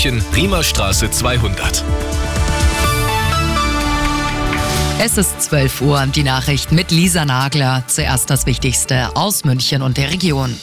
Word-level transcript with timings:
Riemerstraße 0.00 1.10
200. 1.10 1.84
Es 5.00 5.18
ist 5.18 5.42
12 5.42 5.80
Uhr, 5.80 6.06
die 6.06 6.22
Nachricht 6.22 6.70
mit 6.70 6.92
Lisa 6.92 7.24
Nagler. 7.24 7.82
Zuerst 7.88 8.30
das 8.30 8.46
Wichtigste 8.46 9.16
aus 9.16 9.42
München 9.42 9.82
und 9.82 9.96
der 9.96 10.12
Region. 10.12 10.56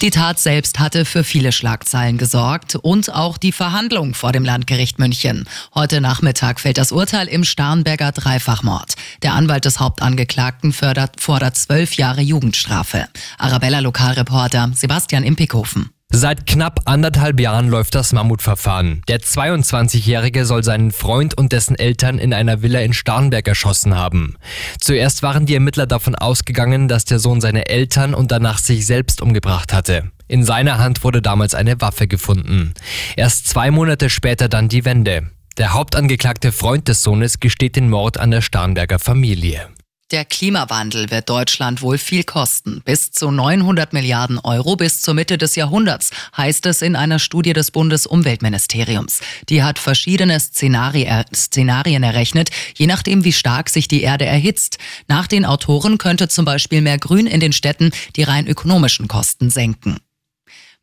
Die 0.00 0.10
Tat 0.10 0.38
selbst 0.38 0.78
hatte 0.78 1.04
für 1.04 1.24
viele 1.24 1.50
Schlagzeilen 1.50 2.18
gesorgt 2.18 2.76
und 2.76 3.12
auch 3.12 3.36
die 3.36 3.50
Verhandlung 3.50 4.14
vor 4.14 4.30
dem 4.30 4.44
Landgericht 4.44 5.00
München. 5.00 5.48
Heute 5.74 6.00
Nachmittag 6.00 6.60
fällt 6.60 6.78
das 6.78 6.92
Urteil 6.92 7.26
im 7.26 7.42
Starnberger 7.42 8.12
Dreifachmord. 8.12 8.94
Der 9.22 9.34
Anwalt 9.34 9.64
des 9.64 9.80
Hauptangeklagten 9.80 10.72
fördert, 10.72 11.20
fordert 11.20 11.56
zwölf 11.56 11.94
Jahre 11.94 12.20
Jugendstrafe. 12.20 13.08
Arabella 13.38 13.80
Lokalreporter 13.80 14.70
Sebastian 14.72 15.24
Impikhofen. 15.24 15.90
Seit 16.14 16.46
knapp 16.46 16.82
anderthalb 16.84 17.40
Jahren 17.40 17.70
läuft 17.70 17.94
das 17.94 18.12
Mammutverfahren. 18.12 19.02
Der 19.08 19.20
22-Jährige 19.20 20.44
soll 20.44 20.62
seinen 20.62 20.92
Freund 20.92 21.36
und 21.38 21.52
dessen 21.52 21.74
Eltern 21.74 22.18
in 22.18 22.34
einer 22.34 22.60
Villa 22.60 22.80
in 22.80 22.92
Starnberg 22.92 23.48
erschossen 23.48 23.96
haben. 23.96 24.36
Zuerst 24.78 25.22
waren 25.22 25.46
die 25.46 25.54
Ermittler 25.54 25.86
davon 25.86 26.14
ausgegangen, 26.14 26.86
dass 26.86 27.06
der 27.06 27.18
Sohn 27.18 27.40
seine 27.40 27.66
Eltern 27.66 28.12
und 28.12 28.30
danach 28.30 28.58
sich 28.58 28.84
selbst 28.84 29.22
umgebracht 29.22 29.72
hatte. 29.72 30.10
In 30.28 30.44
seiner 30.44 30.78
Hand 30.78 31.02
wurde 31.02 31.22
damals 31.22 31.54
eine 31.54 31.80
Waffe 31.80 32.06
gefunden. 32.06 32.74
Erst 33.16 33.48
zwei 33.48 33.70
Monate 33.70 34.10
später 34.10 34.50
dann 34.50 34.68
die 34.68 34.84
Wende. 34.84 35.30
Der 35.56 35.72
hauptangeklagte 35.72 36.52
Freund 36.52 36.88
des 36.88 37.02
Sohnes 37.02 37.40
gesteht 37.40 37.74
den 37.74 37.88
Mord 37.88 38.20
an 38.20 38.30
der 38.30 38.42
Starnberger 38.42 38.98
Familie. 38.98 39.68
Der 40.12 40.26
Klimawandel 40.26 41.10
wird 41.10 41.30
Deutschland 41.30 41.80
wohl 41.80 41.96
viel 41.96 42.22
kosten. 42.22 42.82
Bis 42.84 43.12
zu 43.12 43.30
900 43.30 43.94
Milliarden 43.94 44.38
Euro 44.38 44.76
bis 44.76 45.00
zur 45.00 45.14
Mitte 45.14 45.38
des 45.38 45.56
Jahrhunderts, 45.56 46.10
heißt 46.36 46.66
es 46.66 46.82
in 46.82 46.96
einer 46.96 47.18
Studie 47.18 47.54
des 47.54 47.70
Bundesumweltministeriums. 47.70 49.20
Die 49.48 49.62
hat 49.62 49.78
verschiedene 49.78 50.38
Szenarien 50.38 52.02
errechnet, 52.02 52.50
je 52.74 52.86
nachdem, 52.86 53.24
wie 53.24 53.32
stark 53.32 53.70
sich 53.70 53.88
die 53.88 54.02
Erde 54.02 54.26
erhitzt. 54.26 54.76
Nach 55.08 55.26
den 55.26 55.46
Autoren 55.46 55.96
könnte 55.96 56.28
zum 56.28 56.44
Beispiel 56.44 56.82
mehr 56.82 56.98
Grün 56.98 57.26
in 57.26 57.40
den 57.40 57.54
Städten 57.54 57.90
die 58.14 58.24
rein 58.24 58.46
ökonomischen 58.46 59.08
Kosten 59.08 59.48
senken. 59.48 59.96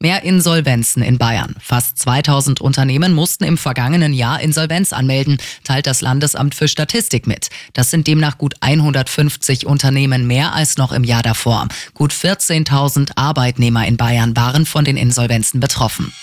Mehr 0.01 0.23
Insolvenzen 0.23 1.03
in 1.03 1.17
Bayern. 1.17 1.57
Fast 1.59 1.97
2000 1.97 2.61
Unternehmen 2.61 3.13
mussten 3.13 3.43
im 3.43 3.57
vergangenen 3.57 4.13
Jahr 4.13 4.39
Insolvenz 4.39 4.93
anmelden, 4.93 5.39
teilt 5.65 5.87
das 5.87 5.99
Landesamt 5.99 6.55
für 6.55 6.69
Statistik 6.69 7.27
mit. 7.27 7.49
Das 7.73 7.91
sind 7.91 8.07
demnach 8.07 8.37
gut 8.37 8.55
150 8.61 9.65
Unternehmen 9.65 10.25
mehr 10.25 10.53
als 10.53 10.77
noch 10.77 10.93
im 10.93 11.03
Jahr 11.03 11.21
davor. 11.21 11.67
Gut 11.95 12.13
14.000 12.13 13.11
Arbeitnehmer 13.17 13.85
in 13.87 13.97
Bayern 13.97 14.37
waren 14.37 14.65
von 14.65 14.85
den 14.85 14.95
Insolvenzen 14.95 15.59
betroffen. 15.59 16.13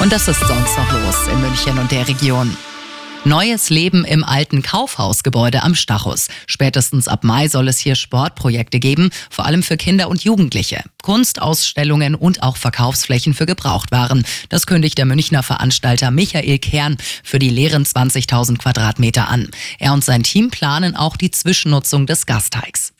Und 0.00 0.10
das 0.10 0.26
ist 0.26 0.40
sonst 0.40 0.76
noch 0.76 0.90
los 0.90 1.28
in 1.32 1.40
München 1.40 1.78
und 1.78 1.92
der 1.92 2.08
Region. 2.08 2.56
Neues 3.24 3.70
Leben 3.70 4.04
im 4.04 4.24
alten 4.24 4.62
Kaufhausgebäude 4.62 5.62
am 5.62 5.76
Stachus. 5.76 6.26
Spätestens 6.48 7.06
ab 7.06 7.22
Mai 7.22 7.46
soll 7.46 7.68
es 7.68 7.78
hier 7.78 7.94
Sportprojekte 7.94 8.80
geben, 8.80 9.10
vor 9.30 9.46
allem 9.46 9.62
für 9.62 9.76
Kinder 9.76 10.08
und 10.08 10.24
Jugendliche. 10.24 10.82
Kunstausstellungen 11.04 12.16
und 12.16 12.42
auch 12.42 12.56
Verkaufsflächen 12.56 13.32
für 13.32 13.46
Gebrauchtwaren. 13.46 14.24
Das 14.48 14.66
kündigt 14.66 14.98
der 14.98 15.04
Münchner 15.04 15.44
Veranstalter 15.44 16.10
Michael 16.10 16.58
Kern 16.58 16.96
für 17.22 17.38
die 17.38 17.50
leeren 17.50 17.84
20.000 17.84 18.58
Quadratmeter 18.58 19.28
an. 19.28 19.48
Er 19.78 19.92
und 19.92 20.04
sein 20.04 20.24
Team 20.24 20.50
planen 20.50 20.96
auch 20.96 21.16
die 21.16 21.30
Zwischennutzung 21.30 22.06
des 22.06 22.26
Gasteigs. 22.26 22.91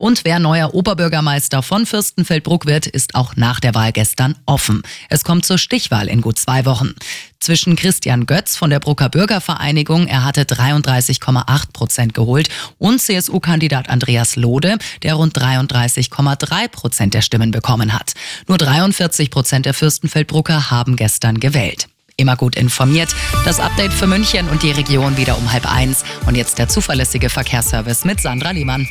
Und 0.00 0.24
wer 0.24 0.38
neuer 0.38 0.72
Oberbürgermeister 0.72 1.62
von 1.62 1.84
Fürstenfeldbruck 1.84 2.64
wird, 2.64 2.86
ist 2.86 3.14
auch 3.14 3.36
nach 3.36 3.60
der 3.60 3.74
Wahl 3.74 3.92
gestern 3.92 4.34
offen. 4.46 4.80
Es 5.10 5.24
kommt 5.24 5.44
zur 5.44 5.58
Stichwahl 5.58 6.08
in 6.08 6.22
gut 6.22 6.38
zwei 6.38 6.64
Wochen. 6.64 6.94
Zwischen 7.38 7.76
Christian 7.76 8.24
Götz 8.24 8.56
von 8.56 8.70
der 8.70 8.80
Brucker 8.80 9.10
Bürgervereinigung, 9.10 10.06
er 10.06 10.24
hatte 10.24 10.44
33,8 10.44 11.72
Prozent 11.74 12.14
geholt, 12.14 12.48
und 12.78 12.98
CSU-Kandidat 12.98 13.90
Andreas 13.90 14.36
Lode, 14.36 14.78
der 15.02 15.16
rund 15.16 15.38
33,3 15.38 16.68
Prozent 16.68 17.12
der 17.12 17.20
Stimmen 17.20 17.50
bekommen 17.50 17.92
hat. 17.92 18.14
Nur 18.48 18.56
43 18.56 19.30
Prozent 19.30 19.66
der 19.66 19.74
Fürstenfeldbrucker 19.74 20.70
haben 20.70 20.96
gestern 20.96 21.38
gewählt 21.38 21.88
immer 22.16 22.36
gut 22.36 22.54
informiert. 22.56 23.14
Das 23.46 23.60
Update 23.60 23.94
für 23.94 24.06
München 24.06 24.46
und 24.50 24.62
die 24.62 24.72
Region 24.72 25.16
wieder 25.16 25.38
um 25.38 25.52
halb 25.52 25.64
eins. 25.64 26.04
Und 26.26 26.36
jetzt 26.36 26.58
der 26.58 26.68
zuverlässige 26.68 27.30
Verkehrsservice 27.30 28.04
mit 28.04 28.20
Sandra 28.20 28.50
Liemann. 28.50 28.86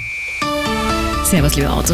Servus, 1.30 1.56
liebe 1.56 1.70
Autofahrer. 1.70 1.90